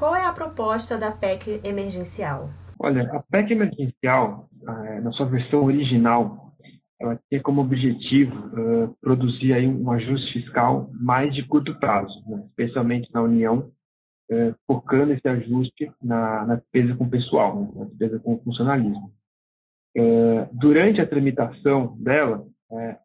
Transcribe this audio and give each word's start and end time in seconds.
Qual 0.00 0.16
é 0.16 0.24
a 0.24 0.32
proposta 0.32 0.96
da 0.96 1.12
PEC 1.12 1.60
emergencial? 1.62 2.48
Olha, 2.78 3.02
a 3.12 3.22
PEC 3.30 3.52
emergencial, 3.52 4.48
na 5.02 5.12
sua 5.12 5.26
versão 5.26 5.62
original, 5.62 6.54
ela 6.98 7.20
tinha 7.28 7.42
como 7.42 7.60
objetivo 7.60 8.34
uh, 8.34 8.96
produzir 9.02 9.52
aí 9.52 9.66
um 9.66 9.90
ajuste 9.90 10.32
fiscal 10.32 10.90
mais 10.98 11.34
de 11.34 11.46
curto 11.46 11.78
prazo, 11.78 12.14
né? 12.26 12.42
especialmente 12.46 13.12
na 13.12 13.20
União, 13.20 13.70
uh, 14.32 14.54
focando 14.66 15.12
esse 15.12 15.28
ajuste 15.28 15.92
na, 16.02 16.46
na 16.46 16.54
despesa 16.54 16.96
com 16.96 17.06
pessoal, 17.06 17.60
né? 17.60 17.70
na 17.76 17.84
despesa 17.84 18.18
com 18.20 18.40
funcionalismo. 18.40 19.12
Uh, 19.94 20.48
durante 20.50 21.02
a 21.02 21.06
tramitação 21.06 21.94
dela, 21.98 22.46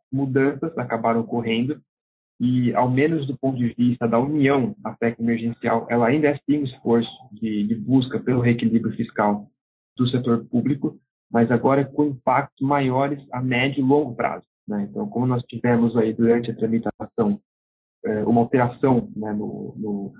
mudanças 0.09 0.77
acabaram 0.77 1.21
ocorrendo 1.21 1.81
e, 2.39 2.73
ao 2.73 2.89
menos 2.89 3.25
do 3.27 3.37
ponto 3.37 3.57
de 3.57 3.73
vista 3.73 4.07
da 4.07 4.19
União, 4.19 4.75
a 4.83 4.91
PEC 4.91 5.21
emergencial, 5.21 5.87
ela 5.89 6.07
ainda 6.07 6.27
é 6.27 6.39
sim 6.45 6.59
um 6.59 6.63
esforço 6.63 7.09
de, 7.31 7.63
de 7.63 7.75
busca 7.75 8.19
pelo 8.19 8.41
reequilíbrio 8.41 8.95
fiscal 8.95 9.49
do 9.97 10.07
setor 10.07 10.45
público, 10.45 10.99
mas 11.31 11.49
agora 11.49 11.85
com 11.85 12.05
impactos 12.05 12.67
maiores 12.67 13.25
a 13.31 13.41
médio 13.41 13.79
e 13.79 13.87
longo 13.87 14.13
prazo. 14.15 14.45
Né? 14.67 14.87
Então, 14.89 15.07
como 15.07 15.25
nós 15.25 15.43
tivemos 15.43 15.95
aí 15.95 16.13
durante 16.13 16.51
a 16.51 16.55
tramitação 16.55 17.39
é, 18.05 18.23
uma 18.23 18.41
alteração 18.41 19.09
né, 19.15 19.31
no, 19.31 19.73
no, 19.77 20.13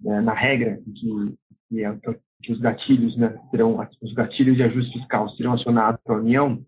né, 0.00 0.20
na 0.20 0.32
regra 0.32 0.78
que, 0.84 1.36
que, 1.68 1.84
é, 1.84 1.98
que 2.42 2.52
os 2.52 2.60
gatilhos 2.60 3.16
né, 3.16 3.38
serão 3.50 3.78
os 4.00 4.12
gatilhos 4.14 4.56
de 4.56 4.62
ajuste 4.62 4.98
fiscal 4.98 5.28
serão 5.30 5.54
acionados 5.54 6.00
pela 6.02 6.18
União, 6.18 6.64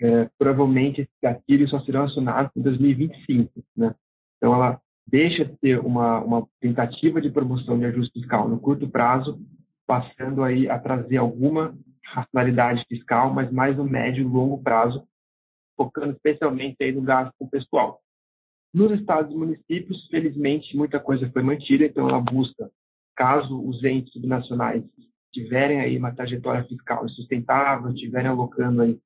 é, 0.00 0.30
provavelmente 0.38 1.00
esses 1.00 1.14
gatilhos 1.20 1.70
só 1.70 1.80
serão 1.80 2.04
acionados 2.04 2.52
em 2.56 2.62
2025. 2.62 3.50
Né? 3.76 3.94
Então, 4.38 4.54
ela 4.54 4.80
deixa 5.06 5.44
de 5.44 5.56
ter 5.58 5.78
uma, 5.80 6.20
uma 6.20 6.48
tentativa 6.60 7.20
de 7.20 7.30
promoção 7.30 7.78
de 7.78 7.86
ajuste 7.86 8.20
fiscal 8.20 8.48
no 8.48 8.60
curto 8.60 8.88
prazo, 8.88 9.38
passando 9.86 10.42
aí 10.42 10.68
a 10.68 10.78
trazer 10.78 11.16
alguma 11.16 11.76
racionalidade 12.04 12.84
fiscal, 12.88 13.32
mas 13.32 13.50
mais 13.50 13.76
no 13.76 13.84
médio 13.84 14.22
e 14.22 14.28
longo 14.28 14.62
prazo, 14.62 15.06
focando 15.76 16.12
especialmente 16.12 16.76
aí 16.80 16.92
no 16.92 17.02
gasto 17.02 17.32
com 17.38 17.48
pessoal. 17.48 18.00
Nos 18.72 18.92
estados 18.92 19.32
e 19.32 19.36
municípios, 19.36 20.06
felizmente, 20.08 20.76
muita 20.76 21.00
coisa 21.00 21.30
foi 21.30 21.42
mantida, 21.42 21.84
então 21.84 22.08
ela 22.08 22.20
busca, 22.20 22.70
caso 23.16 23.60
os 23.66 23.82
entes 23.82 24.12
subnacionais 24.12 24.84
tiverem 25.32 25.80
aí 25.80 25.96
uma 25.96 26.14
trajetória 26.14 26.64
fiscal 26.64 27.08
sustentável, 27.10 27.94
tiverem 27.94 28.28
alocando 28.28 28.82
aí 28.82 28.98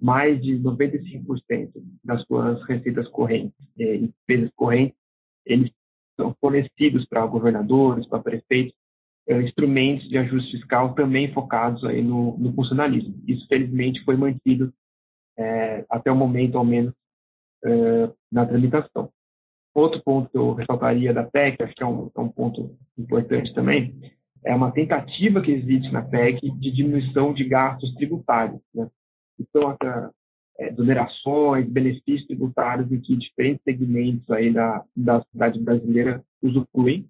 mais 0.00 0.40
de 0.40 0.58
95% 0.60 1.70
das 2.04 2.22
suas 2.24 2.62
receitas 2.66 3.08
correntes 3.08 3.58
eh, 3.78 3.96
e 3.96 4.08
despesas 4.08 4.50
correntes, 4.54 4.96
eles 5.44 5.70
são 6.18 6.34
fornecidos 6.40 7.06
para 7.06 7.26
governadores, 7.26 8.06
para 8.06 8.20
prefeitos, 8.20 8.74
é, 9.28 9.42
instrumentos 9.42 10.08
de 10.08 10.16
ajuste 10.18 10.52
fiscal 10.52 10.94
também 10.94 11.32
focados 11.32 11.84
aí 11.84 12.02
no, 12.02 12.36
no 12.38 12.52
funcionalismo. 12.54 13.14
Isso, 13.26 13.46
felizmente, 13.46 14.02
foi 14.04 14.16
mantido 14.16 14.72
é, 15.36 15.84
até 15.88 16.10
o 16.10 16.16
momento, 16.16 16.56
ao 16.56 16.64
menos, 16.64 16.94
é, 17.64 18.10
na 18.32 18.46
tramitação. 18.46 19.10
Outro 19.74 20.02
ponto 20.02 20.30
que 20.30 20.38
eu 20.38 20.54
ressaltaria 20.54 21.12
da 21.12 21.24
PEC, 21.24 21.62
acho 21.62 21.74
que 21.74 21.82
é 21.82 21.86
um, 21.86 22.10
é 22.16 22.20
um 22.20 22.28
ponto 22.28 22.76
importante 22.96 23.54
também, 23.54 23.94
é 24.44 24.54
uma 24.54 24.72
tentativa 24.72 25.42
que 25.42 25.52
existe 25.52 25.92
na 25.92 26.02
PEC 26.02 26.50
de 26.58 26.70
diminuição 26.72 27.34
de 27.34 27.44
gastos 27.44 27.94
tributários. 27.94 28.60
Né? 28.74 28.88
Então, 29.38 29.70
essa, 29.70 30.12
é, 30.58 30.68
exonerações, 30.70 31.68
benefícios 31.68 32.26
tributários 32.26 32.90
em 32.90 33.00
que 33.00 33.16
diferentes 33.16 33.62
segmentos 33.62 34.28
aí 34.30 34.52
da, 34.52 34.84
da 34.96 35.20
sociedade 35.22 35.60
brasileira 35.60 36.24
usufruem 36.42 37.08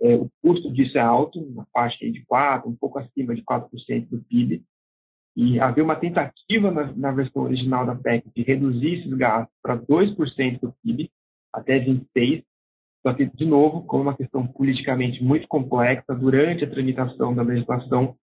é, 0.00 0.14
o 0.16 0.30
custo 0.42 0.72
disso 0.72 0.96
é 0.96 1.00
alto, 1.00 1.44
na 1.54 1.66
faixa 1.66 2.10
de 2.10 2.24
4%, 2.24 2.66
um 2.66 2.74
pouco 2.74 2.98
acima 2.98 3.34
de 3.34 3.42
4% 3.42 4.08
do 4.08 4.22
PIB. 4.22 4.62
E 5.36 5.60
havia 5.60 5.84
uma 5.84 5.94
tentativa 5.94 6.70
na, 6.70 6.92
na, 6.92 7.12
versão 7.12 7.42
original 7.42 7.86
da 7.86 7.94
PEC 7.94 8.24
de 8.34 8.42
reduzir 8.42 9.00
esses 9.00 9.12
gastos 9.12 9.54
para 9.62 9.76
2% 9.76 10.60
do 10.60 10.74
PIB 10.82 11.10
até 11.52 11.78
26%. 11.78 12.44
Só 13.02 13.14
que, 13.14 13.24
de 13.24 13.46
novo, 13.46 13.82
como 13.84 14.02
uma 14.02 14.16
questão 14.16 14.46
politicamente 14.46 15.22
muito 15.22 15.48
complexa, 15.48 16.14
durante 16.14 16.64
a 16.64 16.70
tramitação 16.70 17.34
da 17.34 17.42
legislação, 17.42 18.14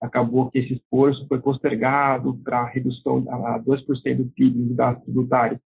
acabou 0.00 0.50
que 0.50 0.58
esse 0.58 0.74
esforço 0.74 1.26
foi 1.26 1.40
postergado 1.40 2.36
para 2.38 2.64
redução 2.66 3.24
a 3.28 3.58
2% 3.58 4.16
do 4.16 4.26
PIB 4.26 4.58
dos 4.58 4.76
gastos 4.76 5.04
tributários 5.04 5.60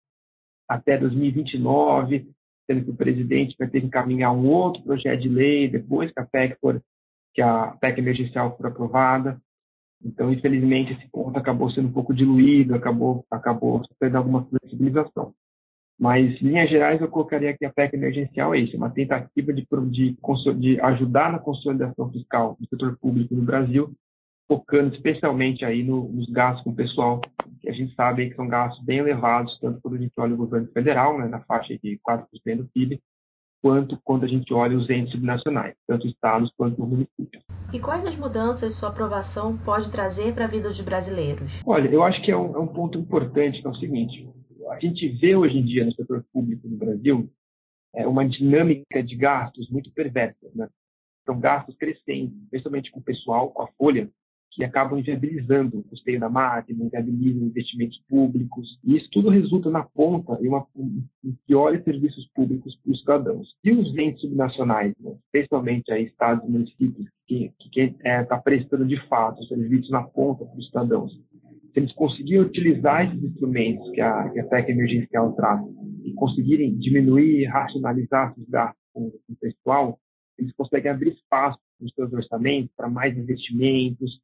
até 0.68 0.98
2029, 0.98 2.28
sendo 2.66 2.84
que 2.84 2.90
o 2.90 2.96
presidente 2.96 3.54
vai 3.58 3.68
ter 3.68 3.80
que 3.80 3.86
encaminhar 3.86 4.32
um 4.32 4.46
outro 4.48 4.82
projeto 4.82 5.20
de 5.20 5.28
lei 5.28 5.68
depois 5.68 6.12
que 6.12 6.20
a 6.20 6.26
PEC 6.26 6.56
for, 6.60 6.82
que 7.32 7.40
a 7.40 7.68
PEC 7.80 8.00
emergencial 8.00 8.56
for 8.56 8.66
aprovada. 8.66 9.40
Então, 10.04 10.32
infelizmente, 10.32 10.92
esse 10.92 11.08
ponto 11.10 11.38
acabou 11.38 11.70
sendo 11.70 11.88
um 11.88 11.92
pouco 11.92 12.12
diluído, 12.12 12.74
acabou, 12.74 13.24
acabou 13.30 13.84
sofrendo 13.86 14.18
alguma 14.18 14.44
flexibilização. 14.44 15.32
Mas, 15.98 16.42
em 16.42 16.48
linhas 16.48 16.68
gerais, 16.68 17.00
eu 17.00 17.08
colocaria 17.08 17.56
que 17.56 17.64
a 17.64 17.72
PEC 17.72 17.94
emergencial 17.94 18.54
é 18.54 18.58
isso, 18.58 18.76
uma 18.76 18.90
tentativa 18.90 19.52
de, 19.52 19.66
de, 19.90 20.16
de 20.58 20.80
ajudar 20.80 21.32
na 21.32 21.38
consolidação 21.38 22.10
fiscal 22.10 22.56
do 22.60 22.68
setor 22.68 22.98
público 22.98 23.34
no 23.34 23.42
Brasil, 23.42 23.94
focando 24.48 24.94
especialmente 24.94 25.64
aí 25.64 25.82
no, 25.82 26.08
nos 26.08 26.28
gastos 26.30 26.62
com 26.64 26.70
o 26.70 26.74
pessoal, 26.74 27.20
que 27.60 27.68
a 27.68 27.72
gente 27.72 27.94
sabe 27.94 28.30
que 28.30 28.36
são 28.36 28.46
gastos 28.46 28.84
bem 28.84 28.98
elevados, 28.98 29.58
tanto 29.60 29.80
quando 29.80 29.94
a 29.94 29.98
gente 29.98 30.12
olha 30.18 30.34
o 30.34 30.38
governo 30.38 30.68
federal, 30.72 31.18
né, 31.18 31.26
na 31.26 31.40
faixa 31.40 31.76
de 31.78 31.98
4% 32.08 32.56
do 32.56 32.68
PIB, 32.68 33.00
quanto 33.62 33.98
quando 34.04 34.24
a 34.24 34.28
gente 34.28 34.52
olha 34.54 34.76
os 34.76 34.88
entes 34.88 35.12
subnacionais, 35.12 35.74
tanto 35.86 36.06
estados 36.06 36.52
quanto 36.56 36.80
municípios. 36.86 37.42
E 37.72 37.80
quais 37.80 38.04
as 38.04 38.16
mudanças 38.16 38.74
sua 38.74 38.90
aprovação 38.90 39.56
pode 39.58 39.90
trazer 39.90 40.32
para 40.34 40.44
a 40.44 40.48
vida 40.48 40.68
dos 40.68 40.80
brasileiros? 40.80 41.62
Olha, 41.66 41.88
eu 41.88 42.04
acho 42.04 42.22
que 42.22 42.30
é 42.30 42.36
um, 42.36 42.54
é 42.54 42.58
um 42.58 42.68
ponto 42.68 42.96
importante, 42.98 43.60
que 43.60 43.66
é 43.66 43.70
o 43.70 43.74
seguinte, 43.74 44.28
a 44.70 44.78
gente 44.78 45.08
vê 45.08 45.34
hoje 45.34 45.58
em 45.58 45.64
dia 45.64 45.84
no 45.84 45.92
setor 45.94 46.24
público 46.32 46.68
no 46.68 46.76
Brasil 46.76 47.30
é, 47.94 48.06
uma 48.06 48.28
dinâmica 48.28 49.02
de 49.02 49.16
gastos 49.16 49.68
muito 49.70 49.90
perversa, 49.92 50.50
né? 50.54 50.68
São 51.24 51.40
gastos 51.40 51.74
crescentes, 51.76 52.36
especialmente 52.44 52.90
com 52.92 53.00
o 53.00 53.02
pessoal, 53.02 53.50
com 53.50 53.62
a 53.62 53.68
folha, 53.78 54.08
que 54.56 54.64
acabam 54.64 54.98
inviabilizando 54.98 55.78
o 55.78 55.82
custeio 55.84 56.18
da 56.18 56.30
máquina, 56.30 56.82
inviabilizam 56.82 57.46
investimentos 57.46 58.02
públicos, 58.08 58.80
e 58.82 58.96
isso 58.96 59.06
tudo 59.12 59.28
resulta 59.28 59.68
na 59.70 59.82
ponta 59.82 60.38
em, 60.40 60.48
uma, 60.48 60.66
em 61.22 61.36
piores 61.46 61.84
serviços 61.84 62.26
públicos 62.34 62.74
para 62.82 62.92
os 62.92 63.00
cidadãos. 63.00 63.54
E 63.62 63.70
os 63.70 63.94
entes 63.98 64.22
subnacionais, 64.22 64.94
né, 64.98 65.14
especialmente 65.26 65.92
aí 65.92 66.06
estados 66.06 66.48
e 66.48 66.50
municípios, 66.50 67.06
que 67.26 67.52
está 67.74 68.08
é, 68.08 68.24
tá 68.24 68.38
prestando 68.38 68.86
de 68.86 68.96
fato 69.08 69.42
os 69.42 69.48
serviços 69.48 69.90
na 69.90 70.02
ponta 70.02 70.46
para 70.46 70.58
os 70.58 70.66
cidadãos, 70.68 71.12
se 71.12 71.80
eles 71.80 71.92
conseguirem 71.92 72.40
utilizar 72.40 73.06
esses 73.06 73.22
instrumentos 73.22 73.90
que 73.90 74.00
a, 74.00 74.30
que 74.30 74.40
a 74.40 74.44
PEC 74.44 74.70
emergencial 74.70 75.32
traz 75.34 75.60
e 76.02 76.14
conseguirem 76.14 76.74
diminuir 76.78 77.42
e 77.42 77.44
racionalizar 77.44 78.32
os 78.38 78.48
gastos 78.48 78.82
com 78.94 79.08
o 79.08 79.36
pessoal, 79.38 79.98
eles 80.38 80.54
conseguem 80.54 80.90
abrir 80.90 81.12
espaço 81.12 81.58
nos 81.78 81.92
seus 81.92 82.10
orçamentos 82.10 82.72
para 82.74 82.88
mais 82.88 83.14
investimentos, 83.18 84.18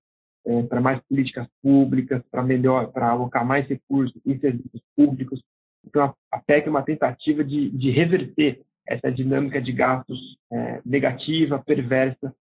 é, 0.47 0.63
para 0.63 0.81
mais 0.81 1.01
políticas 1.09 1.47
públicas, 1.63 2.23
para 2.31 2.43
melhor, 2.43 2.91
para 2.93 3.11
alocar 3.11 3.47
mais 3.47 3.67
recursos 3.67 4.21
em 4.27 4.39
serviços 4.39 4.81
públicos. 4.97 5.43
Então, 5.87 6.15
a, 6.31 6.39
PEC 6.39 6.67
é 6.67 6.71
uma 6.71 6.83
tentativa 6.83 7.45
de, 7.45 7.71
de 7.71 7.91
reverter 7.91 8.63
essa 8.87 9.11
dinâmica 9.11 9.61
de 9.61 9.73
gastos 9.73 10.37
é, 10.53 10.81
negativa, 10.85 11.63
perversa 11.65 12.35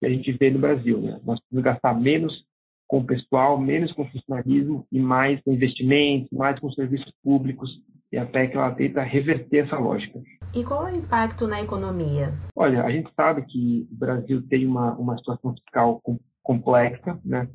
que 0.00 0.06
a 0.06 0.10
gente 0.10 0.32
vê 0.32 0.50
no 0.50 0.58
Brasil. 0.58 1.00
Né? 1.00 1.20
Nós 1.24 1.38
precisamos 1.40 1.64
gastar 1.64 1.94
menos 1.94 2.44
com 2.86 2.98
o 2.98 3.04
pessoal, 3.04 3.58
menos 3.58 3.92
com 3.92 4.06
funcionalismo 4.08 4.86
e 4.90 5.00
mais 5.00 5.40
com 5.42 5.52
investimentos, 5.52 6.30
mais 6.30 6.58
com 6.58 6.70
serviços 6.72 7.12
públicos. 7.22 7.80
E 8.12 8.18
a 8.18 8.26
PEC 8.26 8.54
ela 8.54 8.70
tenta 8.72 9.02
reverter 9.02 9.66
essa 9.66 9.76
lógica. 9.76 10.20
E 10.54 10.62
qual 10.62 10.86
é 10.86 10.92
o 10.92 10.96
impacto 10.96 11.48
na 11.48 11.60
economia? 11.60 12.32
Olha, 12.54 12.84
a 12.84 12.90
gente 12.90 13.10
sabe 13.16 13.42
que 13.42 13.88
o 13.90 13.96
Brasil 13.96 14.42
tem 14.48 14.66
uma, 14.66 14.92
uma 14.96 15.18
situação 15.18 15.52
fiscal 15.54 16.00
complexa, 16.44 17.18
né? 17.24 17.48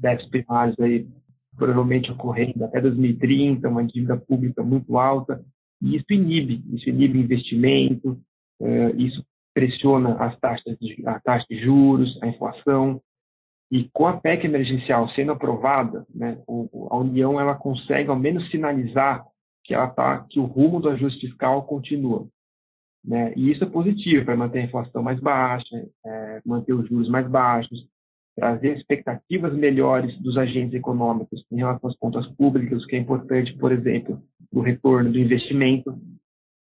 déficits 0.00 0.30
primários 0.30 0.78
aí 0.80 1.08
provavelmente 1.56 2.12
ocorrendo 2.12 2.64
até 2.64 2.80
2030, 2.80 3.68
uma 3.68 3.84
dívida 3.84 4.16
pública 4.16 4.62
muito 4.62 4.96
alta, 4.96 5.44
e 5.82 5.96
isso 5.96 6.06
inibe, 6.10 6.62
isso 6.72 6.88
inibe 6.88 7.18
investimento, 7.18 8.20
uh, 8.60 8.96
isso 8.96 9.24
pressiona 9.52 10.14
as 10.16 10.38
taxas 10.38 10.78
de, 10.78 11.02
a 11.06 11.18
taxa 11.18 11.44
de 11.50 11.60
juros, 11.60 12.16
a 12.22 12.28
inflação, 12.28 13.00
e 13.70 13.88
com 13.92 14.06
a 14.06 14.16
PEC 14.16 14.46
emergencial 14.46 15.08
sendo 15.10 15.32
aprovada, 15.32 16.06
né, 16.14 16.38
a 16.90 16.96
União 16.96 17.40
ela 17.40 17.54
consegue 17.54 18.08
ao 18.08 18.16
menos 18.16 18.48
sinalizar 18.50 19.24
que 19.64 19.74
ela 19.74 19.88
tá, 19.88 20.24
que 20.30 20.40
o 20.40 20.44
rumo 20.44 20.80
do 20.80 20.88
ajuste 20.88 21.26
fiscal 21.26 21.64
continua. 21.64 22.26
Né? 23.04 23.32
E 23.36 23.50
isso 23.50 23.62
é 23.64 23.66
positivo 23.66 24.24
para 24.24 24.36
manter 24.36 24.60
a 24.60 24.64
inflação 24.64 25.02
mais 25.02 25.20
baixa, 25.20 25.86
é, 26.04 26.40
manter 26.46 26.72
os 26.72 26.88
juros 26.88 27.08
mais 27.10 27.28
baixos, 27.28 27.86
trazer 28.38 28.76
expectativas 28.76 29.52
melhores 29.52 30.16
dos 30.20 30.36
agentes 30.36 30.74
econômicos 30.74 31.44
em 31.50 31.56
relação 31.56 31.90
às 31.90 31.96
contas 31.96 32.26
públicas, 32.36 32.86
que 32.86 32.94
é 32.94 32.98
importante, 32.98 33.52
por 33.58 33.72
exemplo, 33.72 34.22
o 34.52 34.60
retorno 34.60 35.10
do 35.10 35.18
investimento. 35.18 35.98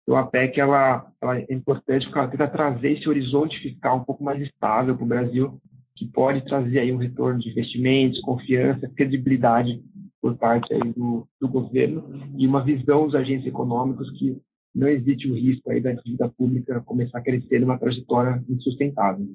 Então, 0.04 0.16
a 0.16 0.28
PEC 0.28 0.60
ela, 0.60 1.12
ela 1.20 1.40
é 1.40 1.48
importante 1.50 2.06
porque 2.06 2.20
ela 2.20 2.28
tenta 2.28 2.48
trazer 2.48 2.92
esse 2.92 3.10
horizonte 3.10 3.60
fiscal 3.60 3.98
um 3.98 4.04
pouco 4.04 4.24
mais 4.24 4.40
estável 4.42 4.96
para 4.96 5.04
o 5.04 5.08
Brasil, 5.08 5.60
que 5.96 6.06
pode 6.06 6.46
trazer 6.46 6.80
aí 6.80 6.94
um 6.94 6.98
retorno 6.98 7.40
de 7.40 7.50
investimentos, 7.50 8.22
confiança, 8.22 8.88
credibilidade 8.96 9.82
por 10.22 10.38
parte 10.38 10.72
aí 10.72 10.94
do, 10.94 11.28
do 11.42 11.48
governo 11.48 12.04
e 12.38 12.46
uma 12.46 12.64
visão 12.64 13.06
dos 13.06 13.16
agentes 13.16 13.48
econômicos 13.48 14.12
que 14.12 14.38
não 14.74 14.88
existe 14.88 15.28
o 15.28 15.34
risco 15.34 15.72
aí 15.72 15.82
da 15.82 15.94
dívida 15.94 16.30
pública 16.30 16.82
começar 16.82 17.20
a 17.20 17.24
crescer 17.24 17.60
numa 17.60 17.80
trajetória 17.80 18.44
insustentável. 18.48 19.26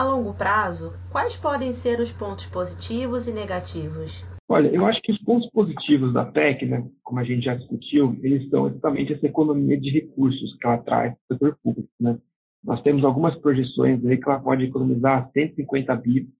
A 0.00 0.02
longo 0.02 0.32
prazo, 0.32 0.94
quais 1.12 1.36
podem 1.36 1.74
ser 1.74 2.00
os 2.00 2.10
pontos 2.10 2.46
positivos 2.46 3.28
e 3.28 3.32
negativos? 3.34 4.24
Olha, 4.48 4.68
eu 4.68 4.86
acho 4.86 4.98
que 5.02 5.12
os 5.12 5.18
pontos 5.18 5.50
positivos 5.50 6.14
da 6.14 6.24
PEC, 6.24 6.64
né, 6.64 6.88
como 7.02 7.20
a 7.20 7.22
gente 7.22 7.44
já 7.44 7.54
discutiu, 7.54 8.18
eles 8.22 8.48
são 8.48 8.66
exatamente 8.66 9.12
essa 9.12 9.26
economia 9.26 9.78
de 9.78 9.90
recursos 9.90 10.56
que 10.56 10.66
ela 10.66 10.78
traz 10.78 11.14
para 11.28 11.34
o 11.34 11.38
setor 11.38 11.58
público. 11.62 11.90
Né? 12.00 12.18
Nós 12.64 12.80
temos 12.80 13.04
algumas 13.04 13.36
projeções 13.40 14.02
aí 14.06 14.16
que 14.16 14.26
ela 14.26 14.40
pode 14.40 14.64
economizar 14.64 15.30
150 15.34 15.94
bi, 15.96 16.30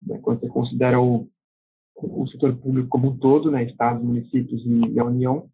né, 0.00 0.20
quando 0.22 0.38
você 0.38 0.46
considera 0.46 1.00
o, 1.00 1.28
o 1.96 2.28
setor 2.28 2.54
público 2.54 2.88
como 2.88 3.08
um 3.08 3.18
todo, 3.18 3.50
né, 3.50 3.64
estados, 3.64 4.00
municípios 4.00 4.62
e 4.64 4.96
a 4.96 5.04
União. 5.04 5.50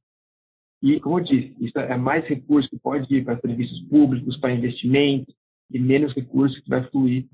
E, 0.82 1.00
como 1.00 1.18
eu 1.18 1.24
disse, 1.24 1.56
isso 1.58 1.78
é 1.78 1.96
mais 1.96 2.26
recurso 2.26 2.68
que 2.68 2.78
pode 2.78 3.06
ir 3.14 3.24
para 3.24 3.40
serviços 3.40 3.80
públicos, 3.88 4.36
para 4.36 4.52
investimentos, 4.52 5.34
e 5.70 5.78
menos 5.78 6.12
recurso 6.12 6.62
que 6.62 6.68
vai 6.68 6.84
fluir 6.90 7.26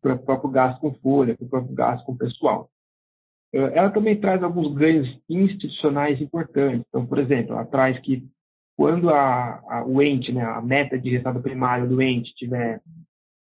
para 0.00 0.14
o 0.14 0.18
próprio 0.18 0.50
gasto 0.50 0.80
com 0.80 0.94
folha, 0.94 1.36
para 1.36 1.46
o 1.46 1.48
próprio 1.48 1.74
gasto 1.74 2.04
com 2.04 2.16
pessoal. 2.16 2.70
Eh, 3.52 3.72
ela 3.74 3.90
também 3.90 4.20
traz 4.20 4.42
alguns 4.42 4.74
ganhos 4.74 5.08
institucionais 5.28 6.20
importantes. 6.20 6.84
Então, 6.88 7.06
por 7.06 7.18
exemplo, 7.18 7.54
ela 7.54 7.64
traz 7.64 7.98
que 8.00 8.26
quando 8.76 9.08
a, 9.10 9.62
a, 9.68 9.84
o 9.86 10.02
ente, 10.02 10.32
né, 10.32 10.42
a 10.42 10.60
meta 10.60 10.98
de 10.98 11.10
resultado 11.10 11.40
primário 11.40 11.88
do 11.88 12.02
ente 12.02 12.34
tiver, 12.34 12.80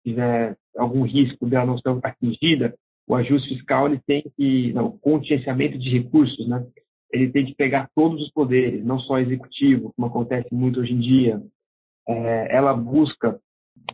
tiver 0.04 0.56
algum 0.76 1.02
risco 1.02 1.46
dela 1.46 1.66
não 1.66 1.78
ser 1.78 1.96
atingida, 2.02 2.74
o 3.06 3.14
ajuste 3.14 3.50
fiscal 3.50 3.86
ele 3.86 4.00
tem 4.04 4.24
que, 4.36 4.72
não, 4.72 4.86
o 4.86 4.98
contingenciamento 4.98 5.78
de 5.78 5.88
recursos, 5.90 6.48
né, 6.48 6.66
ele 7.12 7.30
tem 7.30 7.46
que 7.46 7.54
pegar 7.54 7.88
todos 7.94 8.20
os 8.20 8.32
poderes, 8.32 8.84
não 8.84 8.98
só 8.98 9.20
executivo, 9.20 9.92
como 9.94 10.08
acontece 10.08 10.52
muito 10.52 10.80
hoje 10.80 10.92
em 10.92 10.98
dia. 10.98 11.40
É, 12.08 12.56
ela 12.56 12.74
busca 12.74 13.38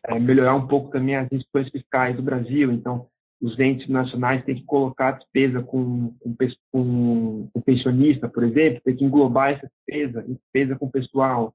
é, 0.07 0.19
melhorar 0.19 0.55
um 0.55 0.67
pouco 0.67 0.91
também 0.91 1.17
as 1.17 1.31
instituições 1.31 1.71
fiscais 1.71 2.17
do 2.17 2.23
Brasil, 2.23 2.73
então 2.73 3.07
os 3.41 3.59
entes 3.59 3.89
nacionais 3.89 4.45
têm 4.45 4.57
que 4.57 4.65
colocar 4.65 5.13
despesa 5.13 5.63
com, 5.63 6.15
com, 6.21 6.37
com, 6.71 7.49
com 7.53 7.61
pensionista, 7.63 8.29
por 8.29 8.45
exemplo, 8.45 8.83
tem 8.85 8.95
que 8.95 9.05
englobar 9.05 9.53
essa 9.53 9.67
despesa, 9.69 10.23
despesa 10.23 10.77
com 10.77 10.91
pessoal. 10.91 11.55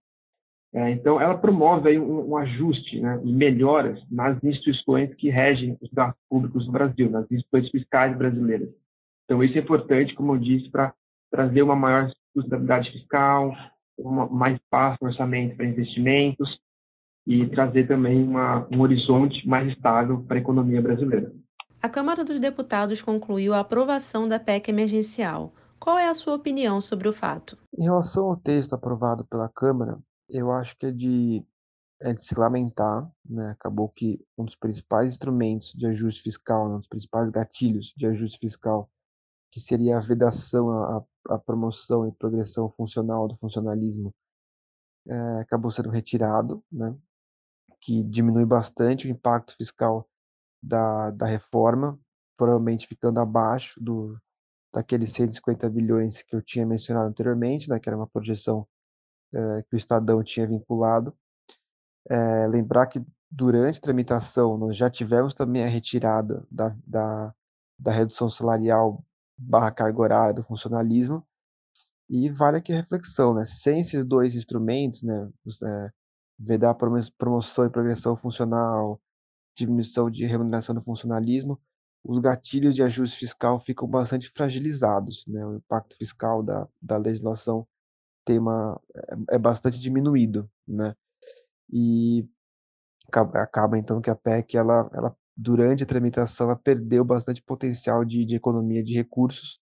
É, 0.74 0.92
então, 0.92 1.22
ela 1.22 1.38
promove 1.38 1.90
aí 1.90 2.00
um, 2.00 2.32
um 2.32 2.38
ajuste 2.38 3.00
né, 3.00 3.22
e 3.24 3.32
melhoras 3.32 4.04
nas 4.10 4.44
instituições 4.44 5.14
que 5.14 5.30
regem 5.30 5.78
os 5.80 5.90
gastos 5.92 6.22
públicos 6.28 6.66
no 6.66 6.72
Brasil, 6.72 7.10
nas 7.10 7.32
instituições 7.32 7.70
fiscais 7.70 8.18
brasileiras. 8.18 8.70
Então, 9.24 9.44
isso 9.44 9.58
é 9.58 9.62
importante, 9.62 10.14
como 10.16 10.34
eu 10.34 10.40
disse, 10.40 10.70
para 10.70 10.94
trazer 11.32 11.62
uma 11.62 11.76
maior 11.76 12.12
sustentabilidade 12.34 12.92
fiscal, 12.92 13.56
uma, 13.98 14.28
mais 14.28 14.56
espaço 14.56 14.98
no 15.02 15.10
orçamento 15.10 15.56
para 15.56 15.66
investimentos 15.66 16.60
e 17.28 17.48
trazer 17.50 17.88
também 17.88 18.24
uma, 18.24 18.68
um 18.72 18.82
horizonte 18.82 19.48
mais 19.48 19.72
estável 19.72 20.22
para 20.24 20.38
a 20.38 20.40
economia 20.40 20.82
brasileira. 20.82 21.34
A 21.82 21.90
Câmara 21.90 22.24
dos 22.24 22.40
Deputados 22.40 23.02
concluiu 23.02 23.54
a 23.54 23.60
aprovação 23.60 24.28
da 24.28 24.40
PEC 24.40 24.70
emergencial. 24.70 25.54
Qual 25.80 25.98
é 25.98 26.08
a 26.08 26.14
sua 26.14 26.36
opinião 26.36 26.82
sobre 26.82 27.08
o 27.08 27.14
fato? 27.14 27.58
Em 27.78 27.84
relação 27.84 28.26
ao 28.26 28.38
texto 28.38 28.74
aprovado 28.74 29.26
pela 29.26 29.50
Câmara, 29.50 30.00
eu 30.30 30.52
acho 30.52 30.76
que 30.78 30.88
é 30.88 30.92
de, 30.92 31.46
é 32.02 32.14
de 32.14 32.26
se 32.26 32.38
lamentar. 32.40 33.08
Né? 33.24 33.52
Acabou 33.52 33.90
que 33.90 34.20
um 34.38 34.46
dos 34.46 34.56
principais 34.56 35.10
instrumentos 35.10 35.74
de 35.74 35.86
ajuste 35.86 36.22
fiscal, 36.22 36.68
um 36.68 36.78
dos 36.80 36.88
principais 36.88 37.30
gatilhos 37.30 37.94
de 37.96 38.08
ajuste 38.08 38.40
fiscal, 38.40 38.90
que 39.52 39.60
seria 39.60 39.98
a 39.98 40.02
vedação, 40.02 40.72
a, 40.72 41.04
a 41.30 41.38
promoção 41.38 42.08
e 42.08 42.12
progressão 42.12 42.70
funcional 42.72 43.28
do 43.28 43.38
funcionalismo, 43.38 44.14
é, 45.08 45.40
acabou 45.42 45.70
sendo 45.70 45.90
retirado, 45.90 46.64
né? 46.72 46.96
Que 47.86 48.04
diminui 48.04 48.46
bastante 48.46 49.08
o 49.08 49.12
impacto 49.12 49.56
fiscal 49.56 50.10
da, 50.62 51.12
da 51.12 51.28
reforma, 51.28 52.00
provavelmente 52.36 52.88
ficando 52.88 53.20
abaixo 53.20 53.80
do 53.80 54.20
daqueles 54.74 55.14
150 55.14 55.70
bilhões 55.70 56.22
que 56.22 56.36
eu 56.36 56.42
tinha 56.42 56.66
mencionado 56.66 57.08
anteriormente, 57.08 57.70
né, 57.70 57.80
que 57.80 57.88
era 57.88 57.96
uma 57.96 58.08
projeção 58.08 58.68
é, 59.34 59.64
que 59.64 59.76
o 59.76 59.78
Estadão 59.78 60.22
tinha 60.22 60.46
vinculado. 60.46 61.16
É, 62.10 62.48
lembrar 62.48 62.88
que 62.88 63.02
durante 63.32 63.78
a 63.78 63.82
tramitação 63.82 64.58
nós 64.58 64.76
já 64.76 64.90
tivemos 64.90 65.34
também 65.34 65.64
a 65.64 65.68
retirada 65.68 66.46
da, 66.52 66.76
da, 66.86 67.34
da 67.80 67.92
redução 67.92 68.28
salarial 68.28 69.02
barra 69.38 69.72
carga 69.72 70.02
horária 70.02 70.34
do 70.34 70.44
funcionalismo, 70.44 71.26
e 72.10 72.30
vale 72.30 72.58
aqui 72.58 72.74
a 72.74 72.78
reflexão, 72.78 73.34
né? 73.34 73.46
Sem 73.46 73.80
esses 73.82 74.06
dois 74.06 74.36
instrumentos, 74.36 75.02
né? 75.04 75.30
É, 75.64 75.92
vedar 76.38 76.76
promoção 77.18 77.66
e 77.66 77.70
progressão 77.70 78.16
funcional, 78.16 79.02
diminuição 79.56 80.10
de 80.10 80.26
remuneração 80.26 80.76
do 80.76 80.82
funcionalismo, 80.82 81.60
os 82.04 82.20
gatilhos 82.20 82.76
de 82.76 82.84
ajuste 82.84 83.18
fiscal 83.18 83.60
ficam 83.60 83.88
bastante 83.88 84.30
fragilizados, 84.30 85.26
né? 85.28 85.46
O 85.46 85.56
impacto 85.56 85.98
fiscal 85.98 86.44
da, 86.44 86.68
da 86.82 86.98
legislação 86.98 87.68
tem 88.24 88.38
uma, 88.38 88.80
é, 88.96 89.36
é 89.36 89.38
bastante 89.40 89.80
diminuído, 89.80 90.50
né? 90.68 90.96
E 91.72 92.28
acaba, 93.08 93.42
acaba, 93.42 93.78
então 93.78 94.02
que 94.02 94.10
a 94.10 94.16
PEC, 94.16 94.56
ela, 94.58 94.90
ela 94.94 95.18
durante 95.36 95.84
a 95.84 95.86
tramitação, 95.86 96.48
ela 96.48 96.56
perdeu 96.56 97.04
bastante 97.04 97.42
potencial 97.42 98.06
de, 98.06 98.24
de 98.26 98.36
economia 98.36 98.84
de 98.84 98.94
recursos, 98.94 99.60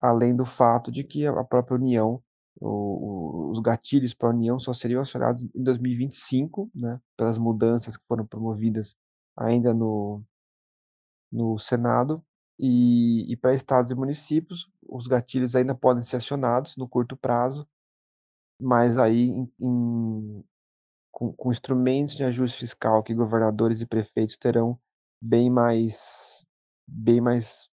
além 0.00 0.34
do 0.34 0.44
fato 0.44 0.90
de 0.90 1.04
que 1.04 1.26
a 1.26 1.44
própria 1.44 1.76
União, 1.76 2.22
os 2.64 3.58
gatilhos 3.58 4.14
para 4.14 4.28
a 4.28 4.32
União 4.32 4.58
só 4.58 4.72
seriam 4.72 5.00
acionados 5.00 5.42
em 5.42 5.62
2025, 5.62 6.70
né, 6.74 7.00
pelas 7.16 7.38
mudanças 7.38 7.96
que 7.96 8.04
foram 8.06 8.26
promovidas 8.26 8.96
ainda 9.36 9.74
no, 9.74 10.22
no 11.30 11.58
Senado, 11.58 12.24
e, 12.58 13.32
e 13.32 13.36
para 13.36 13.54
estados 13.54 13.90
e 13.90 13.94
municípios, 13.94 14.70
os 14.88 15.06
gatilhos 15.06 15.56
ainda 15.56 15.74
podem 15.74 16.02
ser 16.02 16.16
acionados 16.16 16.76
no 16.76 16.88
curto 16.88 17.16
prazo, 17.16 17.66
mas 18.60 18.98
aí 18.98 19.30
em, 19.30 19.52
em, 19.60 20.44
com, 21.10 21.32
com 21.32 21.50
instrumentos 21.50 22.14
de 22.14 22.22
ajuste 22.22 22.60
fiscal 22.60 23.02
que 23.02 23.14
governadores 23.14 23.80
e 23.80 23.86
prefeitos 23.86 24.36
terão 24.36 24.78
bem 25.20 25.50
mais, 25.50 26.46
bem 26.86 27.20
mais, 27.20 27.68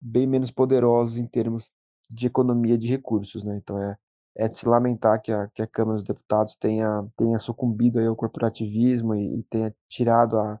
bem 0.00 0.26
menos 0.26 0.50
poderosos 0.50 1.16
em 1.16 1.26
termos 1.26 1.70
de 2.08 2.26
economia 2.26 2.78
de 2.78 2.86
recursos, 2.86 3.42
né? 3.42 3.56
Então 3.56 3.80
é, 3.82 3.96
é 4.40 4.48
de 4.48 4.56
se 4.56 4.66
lamentar 4.66 5.20
que 5.20 5.30
a, 5.30 5.48
que 5.48 5.60
a 5.60 5.66
Câmara 5.66 5.96
dos 5.96 6.04
Deputados 6.04 6.56
tenha, 6.56 7.06
tenha 7.14 7.38
sucumbido 7.38 8.00
ao 8.00 8.16
corporativismo 8.16 9.14
e, 9.14 9.40
e 9.40 9.42
tenha 9.42 9.74
tirado 9.86 10.38
a, 10.38 10.58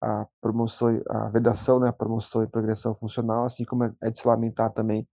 a 0.00 0.26
promoção, 0.40 0.88
a 1.10 1.28
vedação, 1.28 1.78
né, 1.78 1.88
a 1.88 1.92
promoção 1.92 2.42
e 2.42 2.46
progressão 2.46 2.94
funcional, 2.94 3.44
assim 3.44 3.66
como 3.66 3.84
é, 3.84 3.92
é 4.02 4.10
de 4.10 4.18
se 4.18 4.26
lamentar 4.26 4.72
também 4.72 5.06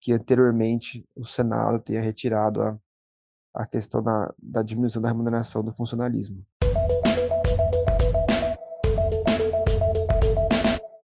que 0.00 0.14
anteriormente 0.14 1.04
o 1.14 1.26
Senado 1.26 1.78
tenha 1.80 2.00
retirado 2.00 2.62
a, 2.62 2.78
a 3.54 3.66
questão 3.66 4.02
da, 4.02 4.32
da 4.42 4.62
diminuição 4.62 5.02
da 5.02 5.08
remuneração 5.08 5.62
do 5.62 5.72
funcionalismo. 5.72 6.42